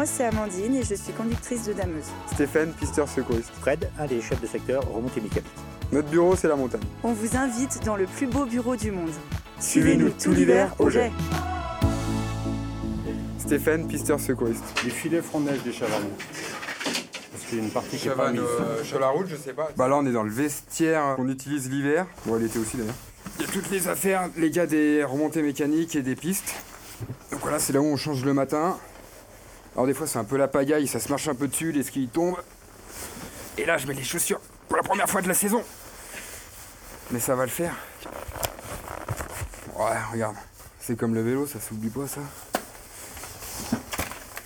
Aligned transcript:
Moi, 0.00 0.06
c'est 0.06 0.24
Amandine 0.24 0.76
et 0.76 0.82
je 0.82 0.94
suis 0.94 1.12
conductrice 1.12 1.66
de 1.66 1.74
dameuse. 1.74 2.06
Stéphane, 2.32 2.72
pisteur 2.72 3.06
secouriste. 3.06 3.50
Fred, 3.60 3.90
un 3.98 4.06
des 4.06 4.22
chefs 4.22 4.40
de 4.40 4.46
secteur 4.46 4.82
remontée 4.90 5.20
mécanique. 5.20 5.44
Notre 5.92 6.08
bureau, 6.08 6.34
c'est 6.36 6.48
la 6.48 6.56
montagne. 6.56 6.80
On 7.04 7.12
vous 7.12 7.36
invite 7.36 7.84
dans 7.84 7.96
le 7.96 8.06
plus 8.06 8.26
beau 8.26 8.46
bureau 8.46 8.76
du 8.76 8.92
monde. 8.92 9.10
Suivez-nous 9.58 10.08
tout 10.08 10.30
l'hiver 10.32 10.74
au 10.78 10.88
jet. 10.88 11.12
Stéphane, 13.40 13.86
pisteur 13.88 14.18
secouriste. 14.18 14.64
Les 14.84 14.90
filets 14.90 15.20
front 15.20 15.40
de 15.40 15.50
neige 15.50 15.62
des 15.64 15.72
chavannes. 15.74 16.08
Parce 17.30 17.44
qu'il 17.46 17.58
y 17.58 17.60
a 17.60 17.64
une 17.64 17.70
partie 17.70 17.98
qui 17.98 18.08
est 18.08 18.10
pas 18.12 18.16
Chavannes, 18.16 18.40
mise. 18.40 18.42
euh, 18.58 18.82
sur 18.82 19.00
la 19.00 19.08
route, 19.08 19.26
je 19.28 19.36
sais 19.36 19.52
pas. 19.52 19.68
Bah 19.76 19.86
là, 19.86 19.98
on 19.98 20.06
est 20.06 20.12
dans 20.12 20.22
le 20.22 20.32
vestiaire 20.32 21.12
qu'on 21.16 21.28
utilise 21.28 21.68
l'hiver. 21.68 22.06
Bon, 22.24 22.36
l'été 22.36 22.58
aussi 22.58 22.78
d'ailleurs. 22.78 22.94
Il 23.38 23.44
y 23.44 23.48
a 23.50 23.52
toutes 23.52 23.70
les 23.70 23.86
affaires, 23.86 24.30
les 24.38 24.50
gars, 24.50 24.64
des 24.64 25.04
remontées 25.04 25.42
mécaniques 25.42 25.94
et 25.94 26.00
des 26.00 26.16
pistes. 26.16 26.54
Donc 27.30 27.40
voilà, 27.42 27.58
c'est 27.58 27.74
là 27.74 27.82
où 27.82 27.84
on 27.84 27.98
change 27.98 28.24
le 28.24 28.32
matin. 28.32 28.78
Alors 29.74 29.86
des 29.86 29.94
fois, 29.94 30.06
c'est 30.06 30.18
un 30.18 30.24
peu 30.24 30.36
la 30.36 30.48
pagaille, 30.48 30.86
ça 30.86 31.00
se 31.00 31.08
marche 31.08 31.28
un 31.28 31.34
peu 31.34 31.48
dessus, 31.48 31.72
les 31.72 31.82
skis 31.82 32.08
tombent. 32.08 32.36
Et 33.58 33.64
là, 33.64 33.76
je 33.78 33.86
mets 33.86 33.94
les 33.94 34.02
chaussures 34.04 34.40
pour 34.68 34.76
la 34.76 34.82
première 34.82 35.08
fois 35.08 35.22
de 35.22 35.28
la 35.28 35.34
saison. 35.34 35.62
Mais 37.10 37.20
ça 37.20 37.34
va 37.34 37.44
le 37.44 37.50
faire. 37.50 37.74
Ouais, 39.76 39.96
regarde. 40.12 40.36
C'est 40.80 40.96
comme 40.96 41.14
le 41.14 41.22
vélo, 41.22 41.46
ça 41.46 41.60
s'oublie 41.60 41.90
pas 41.90 42.06
ça. 42.06 42.20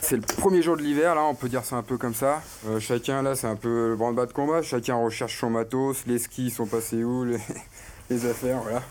C'est 0.01 0.17
le 0.17 0.23
premier 0.23 0.61
jour 0.63 0.77
de 0.77 0.83
l'hiver, 0.83 1.15
là, 1.15 1.23
on 1.23 1.35
peut 1.35 1.49
dire 1.49 1.65
ça 1.65 1.77
un 1.77 1.83
peu 1.83 1.97
comme 1.97 2.15
ça. 2.15 2.43
Euh, 2.67 2.79
chacun, 2.79 3.23
là, 3.23 3.35
c'est 3.35 3.47
un 3.47 3.57
peu 3.57 3.89
le 3.89 3.97
branle-bas 3.97 4.27
de 4.27 4.33
combat. 4.33 4.61
Chacun 4.63 4.97
recherche 4.97 5.39
son 5.41 5.49
matos. 5.51 6.05
Les 6.07 6.19
skis 6.19 6.51
sont 6.51 6.67
passés 6.67 7.03
où 7.03 7.25
les, 7.25 7.39
les 8.11 8.27
affaires, 8.27 8.59
voilà. 8.61 8.83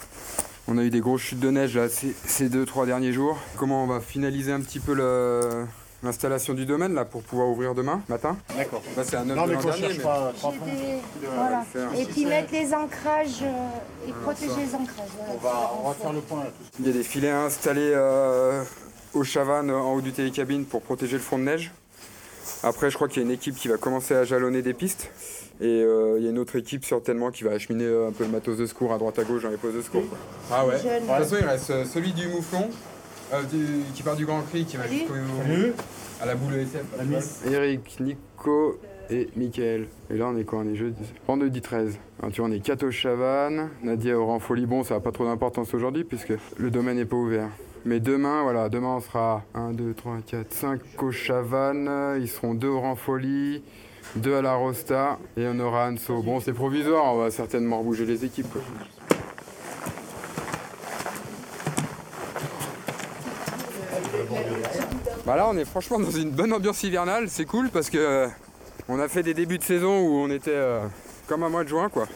On 0.68 0.78
a 0.78 0.84
eu 0.84 0.90
des 0.90 1.02
grosses 1.02 1.22
chutes 1.22 1.40
de 1.40 1.52
neige, 1.52 1.76
là, 1.78 1.90
ces, 1.90 2.16
ces 2.26 2.50
deux, 2.50 2.66
trois 2.66 2.86
derniers 2.88 3.12
jours. 3.14 3.38
Comment 3.58 3.84
on 3.84 3.88
va 3.88 4.00
finaliser 4.00 4.52
un 4.52 4.62
petit 4.62 4.80
peu 4.80 4.94
le- 4.94 5.66
l'installation 6.04 6.54
du 6.54 6.66
domaine, 6.66 6.94
là, 6.94 7.06
pour 7.06 7.24
pouvoir 7.24 7.48
ouvrir 7.48 7.74
demain 7.74 8.02
matin 8.10 8.38
D'accord. 8.58 8.82
Là, 8.98 9.04
c'est 9.06 9.16
un 9.16 9.30
œuf 9.30 9.36
Non, 9.38 9.44
de 9.46 9.50
mais 9.50 9.56
l'an 9.56 9.62
dernier, 9.62 9.88
mais- 9.90 10.04
pas 10.04 10.34
des- 10.66 11.28
va 11.28 11.34
Voilà. 11.36 11.64
Et 11.98 12.06
puis 12.06 12.26
mettre 12.26 12.52
les 12.52 12.74
ancrages 12.74 13.42
euh, 13.42 14.08
et 14.10 14.12
protéger 14.24 14.52
les 14.66 14.76
ancrages. 14.76 15.08
Voilà, 15.18 15.34
On 15.34 15.38
va, 15.38 15.72
on 15.84 15.88
va 15.90 15.94
faire 15.96 16.14
le 16.14 16.20
point 16.20 16.40
là. 16.40 16.46
tout 16.46 16.52
de 16.60 16.64
suite. 16.66 16.76
Il 16.80 16.88
y 16.88 16.90
a 16.90 16.94
des 16.94 17.04
filets 17.04 17.30
installés 17.30 17.92
euh, 17.96 18.64
au 19.14 19.24
chavannes 19.24 19.72
en 19.72 19.94
haut 19.94 20.02
du 20.02 20.12
télécabine 20.12 20.66
pour 20.66 20.82
protéger 20.82 21.14
le 21.18 21.24
front 21.24 21.38
de 21.40 21.44
neige. 21.44 21.72
Après, 22.64 22.90
je 22.90 22.96
crois 22.96 23.08
qu'il 23.08 23.22
y 23.22 23.26
a 23.26 23.28
une 23.28 23.34
équipe 23.34 23.56
qui 23.56 23.68
va 23.70 23.78
commencer 23.78 24.14
à 24.16 24.26
jalonner 24.26 24.62
des 24.62 24.74
pistes. 24.74 25.10
Et 25.62 25.66
euh, 25.84 26.16
il 26.18 26.24
y 26.24 26.28
a 26.28 26.32
une 26.32 26.40
autre 26.40 26.56
équipe 26.58 26.84
certainement 26.84 27.30
qui 27.32 27.44
va 27.44 27.52
acheminer 27.52 27.86
euh, 27.86 28.08
un 28.10 28.12
peu 28.12 28.24
le 28.26 28.30
matos 28.32 28.58
de 28.58 28.66
secours 28.66 28.92
à 28.92 28.98
droite 28.98 29.20
à 29.20 29.24
gauche 29.24 29.44
dans 29.44 29.50
les 29.50 29.58
postes 29.58 29.76
de 29.78 29.82
secours. 29.82 30.04
quoi. 30.10 30.18
Ah 30.52 30.66
ouais. 30.66 30.76
De 30.76 31.00
toute 31.00 31.08
façon, 31.08 31.36
il 31.40 31.46
reste 31.46 31.70
euh, 31.70 31.86
celui 31.86 32.12
du 32.12 32.28
mouflon, 32.28 32.70
euh, 33.34 33.44
du- 33.44 33.84
qui 33.94 34.04
part 34.04 34.16
du 34.16 34.26
Grand 34.26 34.42
Cri, 34.42 34.66
qui 34.66 34.78
va 34.78 34.84
Salut. 34.84 34.98
jusqu'au 35.00 35.14
Salut. 35.46 35.74
à 36.22 36.26
la 36.26 36.36
boule 36.36 36.54
ESF. 36.56 36.84
La 36.98 37.04
miss. 37.04 37.42
Eric, 37.50 37.98
Nico 38.00 38.80
et 39.10 39.30
Mickaël. 39.36 39.88
Et 40.10 40.18
là, 40.18 40.28
on 40.28 40.38
est 40.38 40.44
quoi 40.44 40.60
On 40.60 40.68
est 40.68 40.76
jeudi 40.76 41.04
Vendredi 41.28 41.62
13. 41.62 41.98
Alors, 42.20 42.32
tu 42.32 42.42
vois, 42.42 42.50
on 42.50 42.54
est 42.54 42.60
4 42.60 42.84
au 42.86 42.92
Chavannes. 42.92 43.70
Nadia 43.84 44.18
au 44.20 44.40
Folie. 44.40 44.66
Bon, 44.66 44.84
ça 44.84 44.96
n'a 44.96 45.00
pas 45.00 45.12
trop 45.12 45.26
d'importance 45.26 45.74
aujourd'hui 45.74 46.04
puisque 46.04 46.34
le 46.58 46.72
domaine 46.72 46.98
n'est 46.98 47.06
pas 47.06 47.18
ouvert. 47.18 47.50
Mais 47.86 48.00
demain, 48.00 48.44
voilà, 48.44 48.70
demain 48.70 48.96
on 48.96 49.02
sera 49.02 49.44
1, 49.54 49.74
2, 49.74 49.94
3, 49.94 50.20
4, 50.26 50.54
5 50.54 50.80
au 51.02 51.12
Chavannes. 51.12 52.18
Ils 52.20 52.30
seront 52.30 52.54
2 52.54 52.70
au 52.70 52.96
Folie, 52.96 53.62
2 54.16 54.36
à 54.36 54.42
la 54.42 54.54
Rosta 54.56 55.20
et 55.36 55.46
on 55.48 55.60
aura 55.60 55.90
Anso. 55.90 56.22
Bon, 56.22 56.40
c'est 56.40 56.54
provisoire, 56.54 57.14
on 57.14 57.18
va 57.18 57.30
certainement 57.30 57.80
rebouger 57.80 58.06
les 58.06 58.24
équipes. 58.24 58.50
quoi. 58.54 58.62
Bah 65.26 65.38
là, 65.38 65.48
on 65.48 65.56
est 65.56 65.64
franchement 65.64 66.00
dans 66.00 66.12
une 66.12 66.32
bonne 66.32 66.52
ambiance 66.52 66.84
hivernale, 66.84 67.30
c'est 67.30 67.46
cool 67.46 67.70
parce 67.70 67.90
que 67.90 67.98
euh, 67.98 68.28
on 68.90 69.00
a 69.00 69.08
fait 69.08 69.24
des 69.24 69.34
débuts 69.34 69.58
de 69.58 69.64
saison 69.64 70.02
où 70.02 70.16
on 70.18 70.30
était 70.30 70.52
euh, 70.52 70.82
comme 71.30 71.44
un 71.44 71.50
mois 71.50 71.64
de 71.64 71.70
juin 71.70 71.88
quoi. 71.88 72.08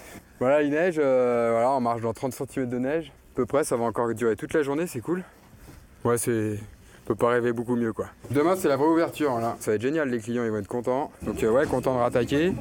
Voilà, 0.41 0.61
il 0.61 0.71
neige, 0.71 0.95
euh, 0.99 1.51
voilà, 1.53 1.71
on 1.71 1.79
marche 1.79 2.01
dans 2.01 2.11
30 2.11 2.33
cm 2.33 2.67
de 2.67 2.77
neige. 2.77 3.13
À 3.33 3.35
peu 3.35 3.45
près, 3.45 3.63
ça 3.63 3.77
va 3.77 3.85
encore 3.85 4.13
durer 4.13 4.35
toute 4.35 4.53
la 4.53 4.61
journée, 4.61 4.87
c'est 4.87 4.99
cool. 4.99 5.23
Ouais, 6.03 6.17
c'est. 6.17 6.59
On 7.05 7.07
peut 7.07 7.15
pas 7.15 7.29
rêver 7.29 7.53
beaucoup 7.53 7.77
mieux 7.77 7.93
quoi. 7.93 8.07
Demain 8.31 8.57
c'est 8.57 8.67
la 8.67 8.75
vraie 8.75 8.89
ouverture 8.89 9.39
là. 9.39 9.55
Ça 9.61 9.71
va 9.71 9.75
être 9.75 9.81
génial, 9.81 10.09
les 10.09 10.19
clients 10.19 10.43
ils 10.43 10.51
vont 10.51 10.57
être 10.57 10.67
contents. 10.67 11.09
Donc 11.21 11.41
ouais, 11.41 11.65
content 11.65 11.93
de 11.93 11.99
rattaquer. 11.99 12.53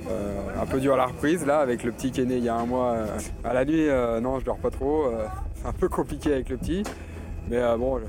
Un 0.56 0.66
peu 0.66 0.78
dur 0.78 0.94
à 0.94 0.96
la 0.96 1.06
reprise 1.06 1.44
là 1.44 1.58
avec 1.58 1.82
le 1.82 1.90
petit 1.90 2.12
qui 2.12 2.20
est 2.20 2.24
né 2.24 2.36
il 2.36 2.44
y 2.44 2.48
a 2.48 2.54
un 2.54 2.66
mois. 2.66 2.94
à 3.42 3.52
la 3.52 3.64
nuit, 3.64 3.88
non 4.22 4.38
je 4.38 4.44
dors 4.44 4.58
pas 4.58 4.70
trop. 4.70 5.10
c'est 5.56 5.66
un 5.66 5.72
peu 5.72 5.88
compliqué 5.88 6.32
avec 6.32 6.48
le 6.50 6.58
petit. 6.58 6.84
Mais 7.50 7.60
bon, 7.76 8.00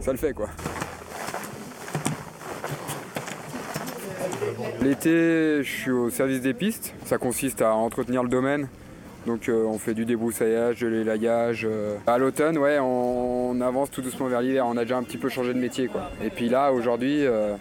ça 0.00 0.12
le 0.12 0.18
fait 0.18 0.34
quoi. 0.34 0.48
L'été, 4.82 5.62
je 5.62 5.70
suis 5.70 5.90
au 5.90 6.10
service 6.10 6.40
des 6.40 6.54
pistes. 6.54 6.94
Ça 7.04 7.18
consiste 7.18 7.62
à 7.62 7.74
entretenir 7.74 8.22
le 8.22 8.28
domaine. 8.28 8.68
Donc 9.26 9.48
euh, 9.48 9.64
on 9.64 9.78
fait 9.78 9.94
du 9.94 10.04
débroussaillage, 10.04 10.80
de 10.80 10.86
l'élayage. 10.86 11.66
euh. 11.68 11.96
À 12.06 12.18
l'automne, 12.18 12.56
ouais, 12.56 12.78
on, 12.80 13.60
avance 13.60 13.90
tout 13.90 14.00
doucement 14.00 14.26
vers 14.26 14.40
l'hiver. 14.40 14.64
On 14.66 14.76
a 14.76 14.82
déjà 14.82 14.96
un 14.96 15.02
petit 15.02 15.18
peu 15.18 15.28
changé 15.28 15.52
de 15.52 15.58
métier, 15.58 15.88
quoi. 15.88 16.10
Et 16.24 16.30
puis 16.30 16.48
là, 16.48 16.72
aujourd'hui, 16.72 17.26
euh, 17.26 17.54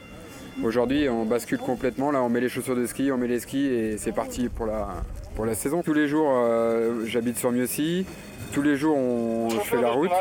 aujourd'hui, 0.63 1.09
on 1.09 1.25
bascule 1.25 1.57
complètement. 1.57 2.11
Là, 2.11 2.21
on 2.21 2.29
met 2.29 2.39
les 2.39 2.49
chaussures 2.49 2.75
de 2.75 2.85
ski, 2.85 3.11
on 3.11 3.17
met 3.17 3.27
les 3.27 3.39
skis 3.39 3.65
et 3.65 3.97
c'est 3.97 4.13
parti 4.13 4.47
pour 4.47 4.67
la, 4.67 4.87
pour 5.35 5.45
la 5.45 5.55
saison. 5.55 5.81
Tous 5.81 5.93
les 5.93 6.07
jours, 6.07 6.29
euh, 6.31 7.03
j'habite 7.05 7.37
sur 7.37 7.51
Mieuxy. 7.51 8.05
Tous 8.53 8.61
les 8.61 8.77
jours, 8.77 8.95
on, 8.95 9.49
je 9.49 9.59
fais 9.59 9.81
la 9.81 9.91
route. 9.91 10.11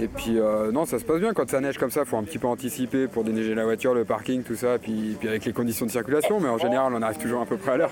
Et 0.00 0.08
puis 0.08 0.38
euh, 0.38 0.70
non, 0.72 0.84
ça 0.84 0.98
se 0.98 1.04
passe 1.04 1.20
bien 1.20 1.32
quand 1.32 1.48
ça 1.48 1.60
neige 1.60 1.78
comme 1.78 1.90
ça, 1.90 2.04
faut 2.04 2.16
un 2.16 2.22
petit 2.22 2.38
peu 2.38 2.46
anticiper 2.46 3.06
pour 3.06 3.24
déneiger 3.24 3.54
la 3.54 3.64
voiture, 3.64 3.94
le 3.94 4.04
parking, 4.04 4.42
tout 4.42 4.54
ça, 4.54 4.78
puis, 4.78 5.16
puis 5.18 5.28
avec 5.28 5.44
les 5.44 5.52
conditions 5.52 5.86
de 5.86 5.90
circulation, 5.90 6.40
mais 6.40 6.48
en 6.48 6.58
général 6.58 6.92
on 6.94 7.02
arrive 7.02 7.18
toujours 7.18 7.42
à 7.42 7.46
peu 7.46 7.56
près 7.56 7.72
à 7.72 7.76
l'heure. 7.78 7.90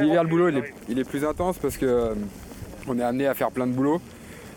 L'hiver 0.00 0.24
le 0.24 0.28
boulot 0.28 0.48
il 0.48 0.58
est, 0.58 0.74
il 0.88 0.98
est 0.98 1.04
plus 1.04 1.24
intense 1.24 1.58
parce 1.58 1.76
que 1.76 1.86
euh, 1.86 2.14
on 2.88 2.98
est 2.98 3.02
amené 3.02 3.26
à 3.26 3.34
faire 3.34 3.50
plein 3.50 3.66
de 3.66 3.72
boulot. 3.72 4.00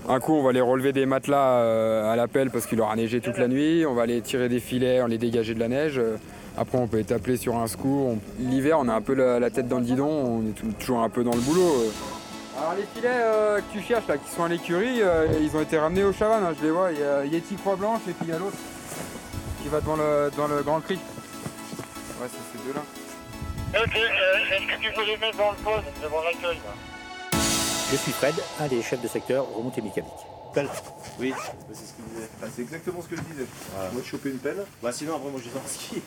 Un 0.08 0.19
coup 0.19 0.34
on 0.34 0.44
va 0.44 0.50
aller 0.50 0.62
relever 0.62 0.91
des 0.91 1.06
matelas 1.06 1.59
euh, 1.59 2.12
à 2.12 2.16
la 2.16 2.28
pelle 2.28 2.50
parce 2.50 2.66
qu'il 2.66 2.81
aura 2.81 2.96
neigé 2.96 3.22
toute 3.22 3.38
la 3.38 3.47
nuit, 3.47 3.85
on 3.85 3.94
va 3.94 4.03
aller 4.03 4.22
tirer 4.22 4.50
des 4.50 4.59
filets, 4.59 5.02
on 5.02 5.08
les 5.08 5.18
dégager 5.18 5.53
de 5.53 5.59
la 5.59 5.68
neige. 5.68 6.02
Après 6.58 6.78
on 6.78 6.88
peut 6.88 7.00
être 7.00 7.12
appelé 7.12 7.38
sur 7.38 7.58
un 7.58 7.68
secours. 7.68 8.18
L'hiver 8.40 8.78
on 8.79 8.88
a 8.90 8.94
un 8.94 9.02
peu 9.02 9.13
la, 9.13 9.40
la 9.40 9.50
tête 9.50 9.68
dans 9.68 9.79
le 9.79 9.85
guidon, 9.85 10.08
on 10.08 10.41
est 10.41 10.78
toujours 10.79 11.02
un 11.02 11.09
peu 11.09 11.24
dans 11.24 11.34
le 11.34 11.41
boulot. 11.41 11.91
Alors 12.59 12.74
les 12.75 12.84
filets 12.94 13.08
euh, 13.09 13.62
que 13.62 13.72
tu 13.72 13.81
cherches 13.81 14.08
là, 14.08 14.18
qui 14.18 14.30
sont 14.30 14.44
à 14.44 14.50
l'écurie, 14.50 15.02
euh, 15.02 15.28
ils 15.40 15.56
ont 15.56 15.62
été 15.62 15.80
ramenés 15.80 16.03
au 16.03 16.12
Chavannes, 16.12 16.44
hein, 16.44 16.53
je 16.59 16.66
les 16.66 16.72
vois. 16.72 16.92
Il 16.92 17.00
y 17.00 17.03
a 17.03 17.24
Yeti 17.24 17.56
Croix 17.56 17.78
Blanche 17.78 18.02
et 18.09 18.12
puis 18.12 18.25
il 18.25 18.30
y 18.30 18.34
a 18.34 18.38
l'autre 18.38 18.58
qui 19.62 19.70
va 19.70 19.80
devant 19.80 19.96
le, 19.96 20.30
dans 20.36 20.47
le 20.47 20.62
Grand 20.62 20.81
Cri. 20.81 20.96
Ouais, 20.96 22.28
c'est 22.28 22.58
ces 22.58 22.68
deux-là. 22.68 22.81
Ok, 23.81 23.96
euh, 23.96 24.56
est-ce 24.56 24.68
que 24.68 24.81
tu 24.81 24.94
peux 24.94 25.06
les 25.06 25.18
mettre 25.18 25.38
dans 25.38 25.52
le 25.52 25.58
poste 25.58 26.03
devant 26.03 26.22
l'accueil 26.22 26.58
là? 26.58 27.40
Je 27.92 27.96
suis 27.96 28.12
Fred, 28.12 28.36
un 28.59 28.68
des 28.68 28.81
chefs 28.81 29.02
de 29.02 29.08
secteur 29.08 29.46
remontée 29.56 29.81
mécanique. 29.81 30.12
Oui, 31.18 31.34
c'est 31.72 31.86
ce 31.86 31.94
qu'il 31.94 32.06
disait. 32.06 32.30
Ah, 32.44 32.47
c'est 32.53 32.62
exactement 32.62 33.02
ce 33.02 33.08
que 33.08 33.16
je 33.16 33.22
disais. 33.22 33.46
Moi, 33.94 34.02
de 34.02 34.06
choper 34.06 34.30
une 34.30 34.38
pelle. 34.38 34.66
Bah, 34.84 34.91
sinon, 34.91 35.16
après, 35.16 35.30
moi, 35.30 35.40
je 35.44 35.50
vais 35.50 35.59
en 35.59 35.68
ski. 35.68 36.02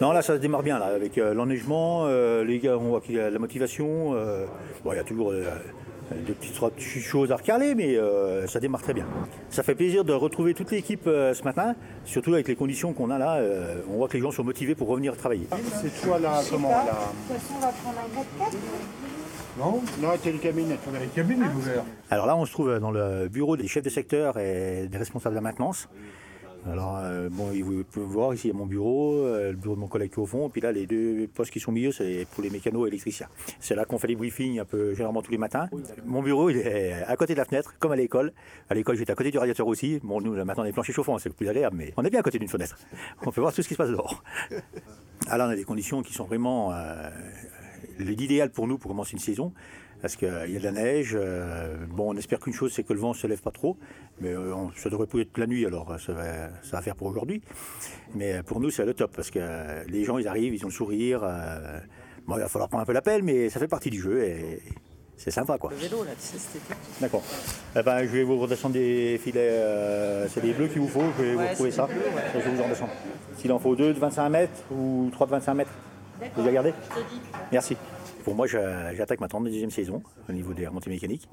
Non, 0.00 0.12
là, 0.12 0.22
ça 0.22 0.34
se 0.34 0.38
démarre 0.40 0.62
bien, 0.62 0.78
là, 0.78 0.86
avec 0.86 1.18
euh, 1.18 1.34
l'enneigement, 1.34 2.04
euh, 2.06 2.44
les 2.44 2.58
gars, 2.58 2.76
on 2.78 2.88
voit 2.88 3.00
qu'il 3.00 3.16
y 3.16 3.20
a 3.20 3.30
la 3.30 3.38
motivation. 3.38 4.14
euh, 4.14 4.46
bon, 4.84 4.92
il 4.92 4.96
y 4.96 4.98
a 4.98 5.04
toujours 5.04 5.30
euh, 5.32 5.44
des 6.26 6.32
petites, 6.32 6.54
trois 6.54 6.70
petites 6.70 7.02
choses 7.02 7.30
à 7.32 7.36
recaler, 7.36 7.74
mais 7.74 7.96
euh, 7.96 8.46
ça 8.46 8.60
démarre 8.60 8.82
très 8.82 8.94
bien. 8.94 9.06
Ça 9.50 9.62
fait 9.62 9.74
plaisir 9.74 10.04
de 10.04 10.12
retrouver 10.12 10.54
toute 10.54 10.70
l'équipe 10.70 11.06
euh, 11.06 11.34
ce 11.34 11.42
matin, 11.44 11.74
surtout 12.04 12.32
avec 12.34 12.48
les 12.48 12.56
conditions 12.56 12.92
qu'on 12.92 13.10
a 13.10 13.18
là. 13.18 13.36
euh, 13.36 13.76
on 13.92 13.96
voit 13.98 14.08
que 14.08 14.14
les 14.16 14.22
gens 14.22 14.30
sont 14.30 14.44
motivés 14.44 14.74
pour 14.74 14.88
revenir 14.88 15.16
travailler. 15.16 15.46
C'est 15.82 16.00
toi 16.06 16.18
là, 16.18 16.40
comment 16.50 16.70
là 16.70 16.84
De 17.28 17.34
toute 17.34 17.42
façon, 17.42 17.54
on 17.56 17.60
va 17.60 17.68
prendre 17.68 17.98
un 17.98 18.44
4x4. 18.46 18.54
Non? 19.58 19.82
Non, 20.00 20.08
t'es 20.22 20.32
le 20.32 20.38
cabine. 20.38 20.68
La 20.70 21.06
cabine 21.14 21.42
est 21.42 21.54
ouverte. 21.54 21.84
Alors 22.08 22.26
là, 22.26 22.36
on 22.36 22.46
se 22.46 22.52
trouve 22.52 22.78
dans 22.78 22.90
le 22.92 23.28
bureau 23.28 23.56
des 23.56 23.66
chefs 23.68 23.82
de 23.82 23.90
secteur 23.90 24.38
et 24.38 24.86
des 24.88 24.96
responsables 24.98 25.34
de 25.34 25.38
la 25.38 25.42
maintenance. 25.42 25.88
Alors, 26.66 26.98
euh, 26.98 27.28
bon, 27.30 27.50
vous 27.62 27.84
pouvez 27.84 28.06
voir 28.06 28.34
ici, 28.34 28.48
il 28.48 28.50
y 28.50 28.54
a 28.54 28.56
mon 28.56 28.66
bureau, 28.66 29.14
euh, 29.16 29.50
le 29.50 29.56
bureau 29.56 29.74
de 29.74 29.80
mon 29.80 29.88
collègue 29.88 30.10
qui 30.10 30.16
est 30.16 30.22
au 30.22 30.26
fond, 30.26 30.48
et 30.48 30.50
puis 30.50 30.60
là, 30.60 30.72
les 30.72 30.86
deux 30.86 31.26
postes 31.34 31.50
qui 31.50 31.60
sont 31.60 31.70
au 31.70 31.74
milieu, 31.74 31.90
c'est 31.90 32.26
pour 32.32 32.42
les 32.42 32.50
mécanos 32.50 32.86
et 32.86 32.88
électriciens. 32.88 33.28
C'est 33.60 33.74
là 33.74 33.84
qu'on 33.84 33.98
fait 33.98 34.08
les 34.08 34.16
briefings 34.16 34.60
un 34.60 34.64
peu 34.64 34.92
généralement 34.94 35.22
tous 35.22 35.30
les 35.30 35.38
matins. 35.38 35.68
Mon 36.04 36.22
bureau, 36.22 36.50
il 36.50 36.58
est 36.58 36.92
à 36.92 37.16
côté 37.16 37.32
de 37.32 37.38
la 37.38 37.46
fenêtre, 37.46 37.74
comme 37.78 37.92
à 37.92 37.96
l'école. 37.96 38.32
À 38.68 38.74
l'école, 38.74 38.96
j'étais 38.96 39.12
à 39.12 39.14
côté 39.14 39.30
du 39.30 39.38
radiateur 39.38 39.66
aussi. 39.66 40.00
Bon, 40.02 40.20
nous, 40.20 40.34
là, 40.34 40.44
maintenant, 40.44 40.64
on 40.64 40.66
est 40.66 40.72
planchers 40.72 40.94
chauffants, 40.94 41.18
c'est 41.18 41.34
plus 41.34 41.48
agréable, 41.48 41.76
mais 41.76 41.94
on 41.96 42.04
est 42.04 42.10
bien 42.10 42.20
à 42.20 42.22
côté 42.22 42.38
d'une 42.38 42.48
fenêtre. 42.48 42.78
On 43.24 43.30
peut 43.30 43.40
voir 43.40 43.52
tout 43.54 43.62
ce 43.62 43.68
qui 43.68 43.74
se 43.74 43.78
passe 43.78 43.90
dehors. 43.90 44.22
Là, 45.28 45.46
on 45.46 45.50
a 45.50 45.56
des 45.56 45.64
conditions 45.64 46.02
qui 46.02 46.12
sont 46.12 46.24
vraiment 46.24 46.72
euh, 46.72 47.10
l'idéal 47.98 48.50
pour 48.50 48.66
nous 48.66 48.78
pour 48.78 48.90
commencer 48.90 49.12
une 49.12 49.18
saison. 49.18 49.52
Parce 50.02 50.16
qu'il 50.16 50.28
y 50.28 50.56
a 50.56 50.58
de 50.58 50.64
la 50.64 50.72
neige. 50.72 51.12
euh, 51.14 51.76
bon, 51.90 52.14
on 52.14 52.16
espère 52.16 52.38
qu'une 52.40 52.52
chose, 52.54 52.72
c'est 52.74 52.82
que 52.84 52.92
le 52.92 52.98
vent 53.00 53.10
ne 53.10 53.14
se 53.14 53.26
lève 53.26 53.40
pas 53.42 53.50
trop. 53.50 53.76
Mais 54.20 54.30
euh, 54.32 54.54
on- 54.54 54.70
ça 54.74 54.88
devrait 54.90 55.06
pas 55.06 55.18
être 55.18 55.36
la 55.38 55.46
nuit, 55.46 55.66
alors 55.66 55.90
euh, 55.92 55.98
ça 55.98 56.12
va, 56.12 56.48
ça 56.62 56.76
va 56.76 56.82
faire 56.82 56.96
pour 56.96 57.06
aujourd'hui. 57.08 57.42
Mais 58.14 58.34
euh, 58.34 58.42
pour 58.42 58.60
nous, 58.60 58.70
c'est 58.70 58.84
le 58.86 58.94
top. 58.94 59.14
Parce 59.14 59.30
que 59.30 59.38
euh, 59.40 59.84
les 59.88 60.04
gens, 60.04 60.18
ils 60.18 60.26
arrivent, 60.28 60.54
ils 60.54 60.64
ont 60.64 60.68
le 60.68 60.74
sourire. 60.74 61.20
euh, 61.24 61.78
bon, 62.26 62.36
il 62.36 62.40
va 62.40 62.48
falloir 62.48 62.68
prendre 62.68 62.82
un 62.82 62.86
peu 62.86 62.92
l'appel, 62.92 63.22
mais 63.22 63.50
ça 63.50 63.60
fait 63.60 63.68
partie 63.68 63.90
du 63.90 64.00
jeu. 64.00 64.22
Et 64.24 64.62
c'est 65.18 65.30
sympa 65.30 65.58
quoi. 65.58 65.70
Le 65.70 65.76
vélo, 65.76 66.02
là, 66.02 66.12
tu 66.12 66.38
sais. 66.38 66.58
D'accord. 67.00 67.22
Eh 67.78 67.82
ben, 67.82 68.00
je 68.00 68.06
vais 68.08 68.22
vous 68.22 68.38
redescendre 68.38 68.72
des 68.72 69.20
filets, 69.22 69.50
euh, 69.50 70.26
c'est 70.28 70.40
des 70.40 70.54
bleus 70.54 70.68
qu'il 70.68 70.80
vous 70.80 70.88
faut, 70.88 71.02
je 71.18 71.22
vais 71.24 71.34
vous 71.34 71.46
retrouver 71.46 71.70
ça. 71.72 71.84
bleus, 71.86 71.96
ouais. 71.96 72.22
Je 72.34 72.38
vais 72.38 72.54
vous 72.56 72.60
en 72.62 72.64
redescendre. 72.64 72.92
S'il 73.36 73.52
en 73.52 73.58
faut 73.58 73.76
deux 73.76 73.92
de 73.92 73.98
25 73.98 74.28
mètres 74.30 74.62
ou 74.72 75.10
trois 75.12 75.26
de 75.26 75.32
25 75.32 75.54
mètres. 75.54 75.70
Vous 76.36 76.50
gardé 76.50 76.72
Merci. 77.52 77.76
Moi, 78.34 78.46
j'a- 78.46 78.94
j'attaque 78.94 79.20
ma 79.20 79.28
32e 79.28 79.70
saison 79.70 80.02
au 80.28 80.32
niveau 80.32 80.52
des 80.54 80.66
remontées 80.66 80.90
mécaniques. 80.90 81.28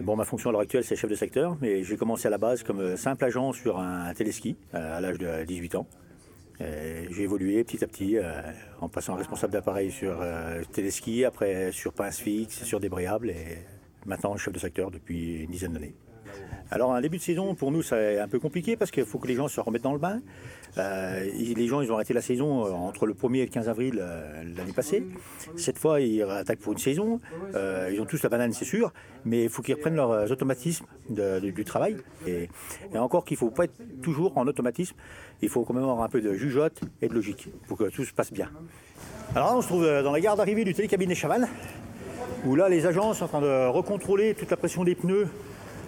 Bon, 0.00 0.16
ma 0.16 0.24
fonction 0.24 0.50
à 0.50 0.52
l'heure 0.52 0.62
actuelle, 0.62 0.84
c'est 0.84 0.96
chef 0.96 1.10
de 1.10 1.14
secteur, 1.14 1.56
mais 1.60 1.84
j'ai 1.84 1.96
commencé 1.96 2.26
à 2.26 2.30
la 2.30 2.38
base 2.38 2.62
comme 2.62 2.80
euh, 2.80 2.96
simple 2.96 3.24
agent 3.24 3.52
sur 3.52 3.78
un 3.78 4.12
téléski 4.14 4.56
euh, 4.74 4.98
à 4.98 5.00
l'âge 5.00 5.18
de 5.18 5.44
18 5.44 5.74
ans. 5.76 5.86
J'ai 6.60 7.22
évolué 7.24 7.64
petit 7.64 7.82
à 7.82 7.88
petit 7.88 8.18
euh, 8.18 8.40
en 8.80 8.88
passant 8.88 9.14
responsable 9.16 9.52
d'appareil 9.52 9.90
sur 9.90 10.16
téléski, 10.72 11.24
après 11.24 11.72
sur 11.72 11.92
pince 11.92 12.18
fixe, 12.20 12.62
sur 12.62 12.78
débrayable 12.78 13.30
et 13.30 13.58
maintenant 14.06 14.36
chef 14.36 14.52
de 14.52 14.60
secteur 14.60 14.90
depuis 14.92 15.42
une 15.42 15.50
dizaine 15.50 15.72
d'années. 15.72 15.94
Alors 16.72 16.94
un 16.94 17.02
début 17.02 17.18
de 17.18 17.22
saison 17.22 17.54
pour 17.54 17.70
nous 17.70 17.82
c'est 17.82 18.18
un 18.18 18.28
peu 18.28 18.38
compliqué 18.38 18.76
parce 18.76 18.90
qu'il 18.90 19.04
faut 19.04 19.18
que 19.18 19.28
les 19.28 19.34
gens 19.34 19.46
se 19.46 19.60
remettent 19.60 19.82
dans 19.82 19.92
le 19.92 19.98
bain. 19.98 20.22
Euh, 20.78 21.22
les 21.36 21.66
gens 21.66 21.82
ils 21.82 21.92
ont 21.92 21.96
arrêté 21.96 22.14
la 22.14 22.22
saison 22.22 22.64
euh, 22.64 22.70
entre 22.70 23.04
le 23.04 23.12
1er 23.12 23.40
et 23.40 23.44
le 23.44 23.50
15 23.50 23.68
avril 23.68 23.98
euh, 24.00 24.42
l'année 24.56 24.72
passée. 24.72 25.04
Cette 25.56 25.76
fois 25.76 26.00
ils 26.00 26.22
attaquent 26.22 26.60
pour 26.60 26.72
une 26.72 26.78
saison. 26.78 27.20
Ils 27.54 28.00
ont 28.00 28.06
tous 28.06 28.22
la 28.22 28.30
banane 28.30 28.54
c'est 28.54 28.64
sûr, 28.64 28.90
mais 29.26 29.44
il 29.44 29.50
faut 29.50 29.60
qu'ils 29.60 29.74
reprennent 29.74 29.96
leurs 29.96 30.32
automatismes 30.32 30.86
du 31.10 31.64
travail. 31.66 31.98
Et, 32.26 32.48
encore 32.96 33.26
qu'il 33.26 33.34
ne 33.34 33.40
faut 33.40 33.50
pas 33.50 33.64
être 33.64 33.78
toujours 34.00 34.38
en 34.38 34.46
automatisme, 34.46 34.96
il 35.42 35.50
faut 35.50 35.64
quand 35.64 35.74
même 35.74 35.82
avoir 35.82 36.00
un 36.00 36.08
peu 36.08 36.22
de 36.22 36.32
jugeote 36.32 36.80
et 37.02 37.08
de 37.08 37.12
logique 37.12 37.50
pour 37.68 37.76
que 37.76 37.84
tout 37.90 38.06
se 38.06 38.14
passe 38.14 38.32
bien. 38.32 38.48
Alors 39.34 39.48
là 39.48 39.56
on 39.58 39.60
se 39.60 39.66
trouve 39.66 39.84
dans 39.84 40.12
la 40.12 40.20
gare 40.20 40.36
d'arrivée 40.36 40.64
du 40.64 40.72
télécabinet 40.72 41.14
Chaval, 41.14 41.48
où 42.46 42.56
là 42.56 42.70
les 42.70 42.86
agents 42.86 43.12
sont 43.12 43.26
en 43.26 43.28
train 43.28 43.40
de 43.42 43.68
recontrôler 43.68 44.34
toute 44.34 44.50
la 44.50 44.56
pression 44.56 44.84
des 44.84 44.94
pneus 44.94 45.28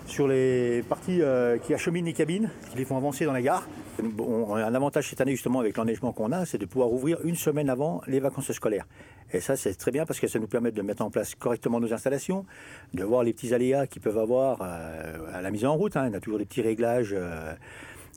sur 0.07 0.29
les 0.29 0.83
parties 0.89 1.23
euh, 1.23 1.59
qui 1.59 1.75
acheminent 1.75 2.07
les 2.07 2.13
cabines, 2.13 2.51
qui 2.71 2.79
les 2.79 2.85
font 2.85 2.97
avancer 2.97 3.25
dans 3.25 3.33
la 3.33 3.43
gare. 3.43 3.67
Un 3.99 4.75
avantage 4.75 5.09
cette 5.09 5.21
année 5.21 5.33
justement 5.33 5.61
avec 5.61 5.77
l'enneigement 5.77 6.13
qu'on 6.13 6.33
a, 6.33 6.45
c'est 6.47 6.59
de 6.59 6.67
pouvoir 6.67 6.93
ouvrir 6.93 7.19
une 7.25 7.37
semaine 7.37 7.71
avant 7.71 8.03
les 8.07 8.21
vacances 8.21 8.51
scolaires. 8.53 8.87
Et 9.33 9.41
ça 9.41 9.57
c'est 9.57 9.75
très 9.75 9.91
bien 9.91 10.05
parce 10.05 10.21
que 10.21 10.27
ça 10.27 10.39
nous 10.39 10.47
permet 10.47 10.73
de 10.73 10.83
mettre 10.83 11.03
en 11.03 11.11
place 11.11 11.35
correctement 11.35 11.81
nos 11.81 11.93
installations, 11.93 12.45
de 12.93 13.05
voir 13.05 13.23
les 13.23 13.33
petits 13.33 13.55
aléas 13.55 13.87
qu'ils 13.87 14.03
peuvent 14.03 14.19
avoir 14.19 14.59
euh, 14.63 15.17
à 15.33 15.41
la 15.43 15.51
mise 15.51 15.65
en 15.65 15.75
route. 15.75 15.97
hein. 15.97 16.09
On 16.11 16.15
a 16.15 16.21
toujours 16.21 16.39
des 16.39 16.45
petits 16.45 16.63
réglages. 16.63 17.15
euh, 17.17 17.55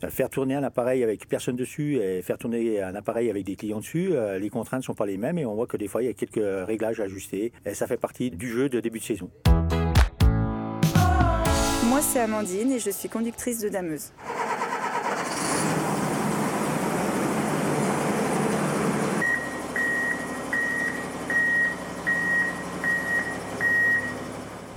Faire 0.09 0.29
tourner 0.29 0.53
un 0.53 0.61
appareil 0.63 1.03
avec 1.03 1.27
personne 1.27 1.55
dessus 1.55 1.97
et 1.97 2.21
faire 2.21 2.37
tourner 2.37 2.83
un 2.83 2.93
appareil 2.93 3.31
avec 3.31 3.43
des 3.45 3.55
clients 3.55 3.79
dessus, 3.79 4.13
les 4.39 4.49
contraintes 4.51 4.81
ne 4.81 4.85
sont 4.85 4.93
pas 4.93 5.07
les 5.07 5.17
mêmes 5.17 5.39
et 5.39 5.45
on 5.47 5.55
voit 5.55 5.65
que 5.65 5.75
des 5.75 5.87
fois 5.87 6.03
il 6.03 6.05
y 6.05 6.09
a 6.09 6.13
quelques 6.13 6.67
réglages 6.67 6.99
à 6.99 7.05
ajuster. 7.05 7.51
Et 7.65 7.73
ça 7.73 7.87
fait 7.87 7.97
partie 7.97 8.29
du 8.29 8.47
jeu 8.47 8.69
de 8.69 8.79
début 8.79 8.99
de 8.99 9.03
saison. 9.03 9.31
Moi, 11.89 12.01
c'est 12.01 12.19
Amandine 12.19 12.73
et 12.73 12.79
je 12.79 12.89
suis 12.89 13.07
conductrice 13.07 13.59
de 13.61 13.69
dameuse. 13.69 14.11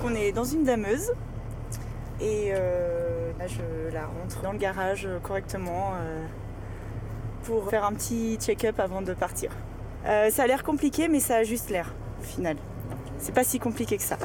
On 0.04 0.14
est 0.14 0.30
dans 0.30 0.44
une 0.44 0.62
dameuse 0.62 1.10
et 2.20 2.52
euh, 2.52 3.32
là, 3.38 3.46
je 3.48 3.92
la 3.92 4.06
rentre 4.06 4.40
dans 4.42 4.52
le 4.52 4.58
garage 4.58 5.08
correctement 5.24 5.94
euh, 5.96 6.24
pour 7.42 7.68
faire 7.70 7.84
un 7.84 7.92
petit 7.92 8.36
check-up 8.40 8.78
avant 8.78 9.02
de 9.02 9.14
partir. 9.14 9.50
Euh, 10.06 10.30
ça 10.30 10.44
a 10.44 10.46
l'air 10.46 10.62
compliqué, 10.62 11.08
mais 11.08 11.18
ça 11.18 11.36
a 11.36 11.42
juste 11.42 11.70
l'air 11.70 11.92
au 12.20 12.22
final. 12.22 12.56
C'est 13.18 13.34
pas 13.34 13.44
si 13.44 13.58
compliqué 13.58 13.96
que 13.96 14.04
ça. 14.04 14.16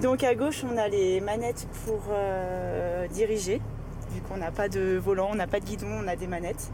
Donc 0.00 0.22
à 0.22 0.36
gauche, 0.36 0.62
on 0.64 0.76
a 0.76 0.86
les 0.86 1.20
manettes 1.20 1.66
pour 1.84 2.00
euh, 2.12 3.08
diriger. 3.08 3.60
Vu 4.12 4.20
qu'on 4.20 4.36
n'a 4.36 4.52
pas 4.52 4.68
de 4.68 4.96
volant, 4.96 5.28
on 5.32 5.34
n'a 5.34 5.48
pas 5.48 5.58
de 5.58 5.64
guidon, 5.64 5.88
on 6.04 6.06
a 6.06 6.14
des 6.14 6.28
manettes. 6.28 6.70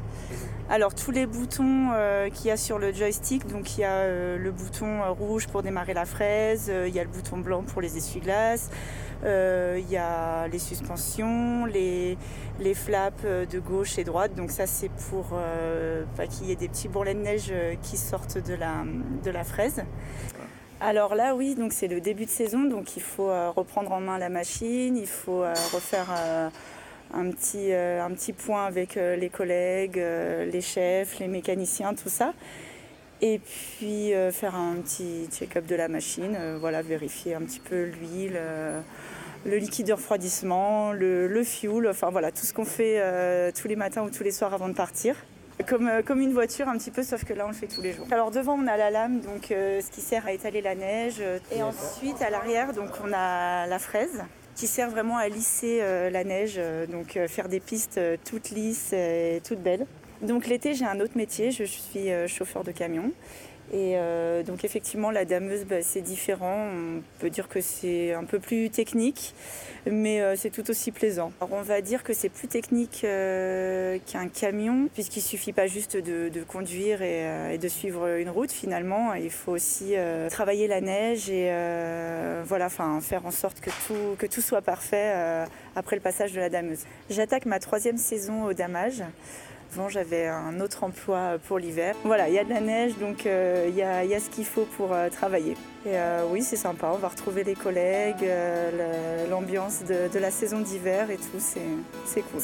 Alors 0.69 0.94
tous 0.94 1.11
les 1.11 1.25
boutons 1.25 1.88
euh, 1.94 2.29
qu'il 2.29 2.47
y 2.47 2.50
a 2.50 2.59
sur 2.59 2.79
le 2.79 2.93
joystick, 2.93 3.47
donc 3.47 3.76
il 3.76 3.81
y 3.81 3.85
a 3.85 3.93
euh, 3.93 4.37
le 4.37 4.50
bouton 4.50 5.00
rouge 5.15 5.49
pour 5.49 5.62
démarrer 5.62 5.94
la 5.94 6.05
fraise, 6.05 6.71
il 6.87 6.94
y 6.94 7.00
a 7.00 7.03
le 7.03 7.09
bouton 7.09 7.38
blanc 7.38 7.62
pour 7.62 7.81
les 7.81 7.97
essuie-glaces, 7.97 8.69
il 9.25 9.91
y 9.91 9.97
a 9.97 10.47
les 10.49 10.59
suspensions, 10.59 11.65
les, 11.65 12.19
flaps 12.75 13.25
de 13.25 13.59
gauche 13.59 13.99
et 13.99 14.05
droite. 14.05 14.35
Donc 14.35 14.50
ça 14.50 14.67
c'est 14.67 14.91
pour 15.11 15.38
qu'il 16.31 16.47
y 16.47 16.53
ait 16.53 16.56
des 16.56 16.69
petits 16.69 16.88
bourrelets 16.88 17.15
de 17.15 17.21
neige 17.21 17.53
qui 17.82 17.97
sortent 17.97 18.37
de 18.38 19.31
la 19.31 19.44
fraise. 19.44 19.82
Alors 20.86 21.14
là, 21.14 21.34
oui, 21.34 21.54
donc 21.54 21.72
c'est 21.72 21.88
le 21.88 21.98
début 21.98 22.26
de 22.26 22.31
saison, 22.31 22.64
donc 22.64 22.98
il 22.98 23.02
faut 23.02 23.31
euh, 23.31 23.48
reprendre 23.48 23.90
en 23.92 24.00
main 24.00 24.19
la 24.19 24.28
machine, 24.28 24.98
il 24.98 25.06
faut 25.06 25.42
euh, 25.42 25.54
refaire 25.72 26.08
euh, 26.14 26.50
un, 27.14 27.31
petit, 27.31 28.34
point 28.34 28.66
avec 28.66 28.96
les 28.96 29.31
collègues, 29.31 29.96
les 29.96 30.60
chefs, 30.60 31.19
les 31.20 31.26
mécaniciens, 31.26 31.94
tout 31.94 32.10
ça. 32.10 32.34
Et 33.22 33.38
puis 33.38 34.12
faire 34.32 34.54
un 34.56 34.75
petit 34.82 35.26
check-up 35.32 35.64
de 35.64 35.75
la 35.75 35.88
machine, 35.88 36.36
voilà, 36.60 36.82
vérifier 36.82 37.34
un 37.34 37.40
petit 37.40 37.60
peu 37.60 37.84
l'huile, 37.84 38.38
le 39.46 39.56
liquide 39.56 39.87
de 39.87 39.94
refroidissement, 39.94 40.92
le, 40.92 41.28
le 41.28 41.44
fuel, 41.44 41.88
enfin 41.88 42.10
voilà, 42.10 42.30
tout 42.30 42.44
ce 42.44 42.52
qu'on 42.52 42.66
fait 42.66 43.00
tous 43.52 43.69
les 43.69 43.76
matins 43.76 44.02
ou 44.02 44.10
tous 44.10 44.25
les 44.25 44.32
soirs 44.32 44.52
avant 44.52 44.69
de 44.69 44.75
partir. 44.75 45.16
Comme, 45.68 45.88
euh, 45.88 46.02
comme 46.02 46.20
une 46.20 46.32
voiture 46.32 46.68
un 46.68 46.76
petit 46.76 46.90
peu, 46.90 47.02
sauf 47.02 47.24
que 47.24 47.32
là 47.32 47.44
on 47.44 47.48
le 47.48 47.54
fait 47.54 47.68
tous 47.68 47.80
les 47.80 47.92
jours. 47.92 48.06
Alors 48.10 48.30
devant 48.32 48.54
on 48.54 48.66
a 48.66 48.76
la 48.76 48.90
lame, 48.90 49.20
donc 49.20 49.50
euh, 49.50 49.80
ce 49.80 49.90
qui 49.90 50.00
sert 50.00 50.26
à 50.26 50.32
étaler 50.32 50.60
la 50.60 50.74
neige. 50.74 51.22
Et 51.52 51.62
ensuite 51.62 52.20
à 52.22 52.30
l'arrière, 52.30 52.72
donc 52.72 52.90
on 53.04 53.12
a 53.12 53.66
la 53.66 53.78
fraise 53.78 54.24
qui 54.56 54.66
sert 54.66 54.90
vraiment 54.90 55.16
à 55.16 55.28
lisser 55.28 55.78
euh, 55.80 56.10
la 56.10 56.24
neige, 56.24 56.60
donc 56.90 57.16
euh, 57.16 57.28
faire 57.28 57.48
des 57.48 57.60
pistes 57.60 58.00
toutes 58.24 58.50
lisses 58.50 58.92
et 58.92 59.40
toutes 59.46 59.60
belles. 59.60 59.86
Donc 60.22 60.46
l'été 60.46 60.74
j'ai 60.74 60.86
un 60.86 61.00
autre 61.00 61.16
métier, 61.16 61.50
je 61.50 61.64
suis 61.64 62.08
chauffeur 62.26 62.64
de 62.64 62.72
camion. 62.72 63.12
Et 63.72 63.94
euh, 63.96 64.43
donc 64.43 64.64
effectivement 64.64 65.11
la 65.11 65.25
dameuse 65.25 65.64
bah, 65.64 65.82
c'est 65.82 66.02
différent, 66.02 66.69
on 66.69 67.02
peut 67.19 67.31
dire 67.31 67.49
que 67.49 67.61
c'est 67.61 68.12
un 68.12 68.25
peu 68.25 68.38
plus 68.38 68.69
technique, 68.69 69.34
mais 69.90 70.20
euh, 70.20 70.37
c'est 70.37 70.50
tout 70.50 70.69
aussi 70.70 70.93
plaisant. 70.93 71.32
Alors 71.40 71.55
on 71.55 71.62
va 71.62 71.81
dire 71.81 72.02
que 72.02 72.12
c'est 72.12 72.28
plus 72.28 72.46
technique 72.46 73.02
euh, 73.05 73.99
qu'un 74.06 74.28
camion, 74.28 74.88
puisqu'il 74.93 75.22
suffit 75.22 75.52
pas 75.55 75.66
juste 75.66 75.96
de, 75.96 76.28
de 76.28 76.43
conduire 76.44 77.00
et, 77.00 77.25
euh, 77.26 77.50
et 77.52 77.58
de 77.58 77.69
suivre 77.69 78.06
une 78.19 78.28
route 78.28 78.52
finalement, 78.52 79.14
il 79.14 79.31
faut 79.31 79.52
aussi 79.52 79.96
euh, 79.96 80.28
travailler 80.28 80.69
la 80.69 80.82
neige 80.82 81.31
et 81.31 81.49
euh, 81.50 82.42
voilà, 82.47 82.66
enfin 82.66 83.00
faire 83.00 83.25
en 83.25 83.30
sorte 83.30 83.61
que 83.61 83.71
tout, 83.87 84.14
que 84.18 84.26
tout 84.26 84.42
soit 84.42 84.62
parfait 84.62 85.47
après 85.75 85.97
le 85.97 86.02
passage 86.02 86.33
de 86.33 86.38
la 86.38 86.50
dameuse. 86.50 86.85
J'attaque 87.09 87.47
ma 87.47 87.59
troisième 87.59 87.97
saison 87.97 88.44
au 88.44 88.52
damage. 88.52 89.02
Avant, 89.75 89.88
j'avais 89.88 90.28
un 90.28 90.61
autre 90.61 90.85
emploi 90.85 91.37
pour 91.49 91.59
l'hiver. 91.59 91.97
Voilà, 92.04 92.28
il 92.28 92.35
y 92.35 92.38
a 92.38 92.45
de 92.45 92.50
la 92.50 92.61
neige, 92.61 92.97
donc 93.00 93.26
euh, 93.26 93.66
il 93.69 93.75
y, 93.75 93.83
a, 93.83 94.21
ce 94.21 94.31
qu'il 94.31 94.45
faut 94.45 94.69
pour 94.76 94.93
euh, 94.93 95.09
travailler. 95.09 95.57
Et 95.85 95.99
euh, 95.99 96.23
oui, 96.31 96.43
c'est 96.43 96.54
sympa, 96.54 96.93
on 96.95 96.99
va 96.99 97.09
retrouver 97.09 97.43
les 97.43 97.57
collègues, 97.57 98.25
l'ambiance 99.28 99.83
de, 99.83 100.16
la 100.16 100.31
saison 100.31 100.61
d'hiver 100.61 101.11
et 101.11 101.16
tout, 101.16 101.40
c'est 101.40 102.21
cool. 102.21 102.40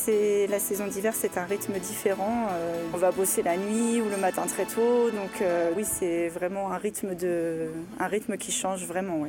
La 0.50 0.58
saison 0.58 0.88
d'hiver, 0.88 1.14
c'est 1.14 1.38
un 1.38 1.44
rythme 1.44 1.74
différent. 1.74 2.48
on 2.92 2.96
va 2.96 3.12
bosser 3.12 3.44
la 3.44 3.56
nuit 3.56 4.00
ou 4.00 4.08
le 4.10 4.16
matin 4.16 4.42
très 4.48 4.64
tôt, 4.64 5.10
donc 5.10 5.44
oui, 5.76 5.84
c'est 5.84 6.28
vraiment 6.28 6.72
un 6.72 6.78
rythme, 6.78 7.14
de, 7.14 7.68
un 8.00 8.06
rythme 8.08 8.36
qui 8.38 8.50
change 8.50 8.84
vraiment. 8.86 9.24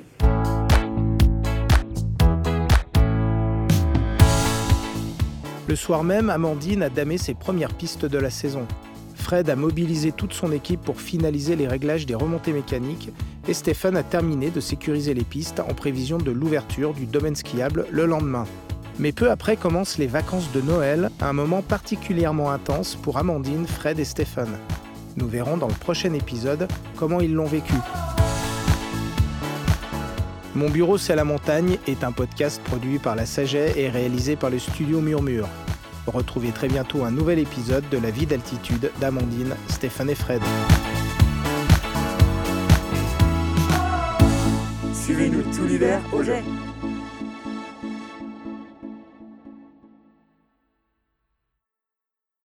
Le 5.71 5.77
soir 5.77 6.03
même, 6.03 6.29
Amandine 6.29 6.83
a 6.83 6.89
damé 6.89 7.17
ses 7.17 7.33
premières 7.33 7.73
pistes 7.73 8.03
de 8.03 8.17
la 8.17 8.29
saison. 8.29 8.67
Fred 9.15 9.49
a 9.49 9.55
mobilisé 9.55 10.11
toute 10.11 10.33
son 10.33 10.51
équipe 10.51 10.81
pour 10.81 10.99
finaliser 10.99 11.55
les 11.55 11.65
réglages 11.65 12.05
des 12.05 12.13
remontées 12.13 12.51
mécaniques 12.51 13.09
et 13.47 13.53
Stéphane 13.53 13.95
a 13.95 14.03
terminé 14.03 14.49
de 14.49 14.59
sécuriser 14.59 15.13
les 15.13 15.23
pistes 15.23 15.61
en 15.61 15.73
prévision 15.73 16.17
de 16.17 16.31
l'ouverture 16.31 16.93
du 16.93 17.05
domaine 17.05 17.37
skiable 17.37 17.85
le 17.89 18.05
lendemain. 18.05 18.43
Mais 18.99 19.13
peu 19.13 19.31
après 19.31 19.55
commencent 19.55 19.97
les 19.97 20.07
vacances 20.07 20.51
de 20.51 20.59
Noël, 20.59 21.09
un 21.21 21.31
moment 21.31 21.61
particulièrement 21.61 22.51
intense 22.51 22.95
pour 23.01 23.17
Amandine, 23.17 23.65
Fred 23.65 23.97
et 23.97 24.03
Stéphane. 24.03 24.57
Nous 25.15 25.29
verrons 25.29 25.55
dans 25.55 25.69
le 25.69 25.73
prochain 25.73 26.13
épisode 26.13 26.67
comment 26.97 27.21
ils 27.21 27.33
l'ont 27.33 27.45
vécu. 27.45 27.75
Mon 30.53 30.69
bureau 30.69 30.97
c'est 30.97 31.15
la 31.15 31.23
montagne 31.23 31.77
est 31.87 32.03
un 32.03 32.11
podcast 32.11 32.61
produit 32.63 32.99
par 32.99 33.15
la 33.15 33.25
Saget 33.25 33.73
et 33.77 33.89
réalisé 33.89 34.35
par 34.35 34.49
le 34.49 34.59
studio 34.59 34.99
Murmure. 34.99 35.47
Retrouvez 36.07 36.51
très 36.51 36.67
bientôt 36.67 37.05
un 37.05 37.11
nouvel 37.11 37.39
épisode 37.39 37.87
de 37.89 37.97
La 37.97 38.11
vie 38.11 38.25
d'altitude 38.25 38.91
d'Amandine, 38.99 39.55
Stéphane 39.69 40.09
et 40.09 40.15
Fred. 40.15 40.41
Suivez-nous 44.93 45.43
tout 45.55 45.65
l'hiver 45.65 46.01
au 46.11 46.21
jet. 46.21 46.43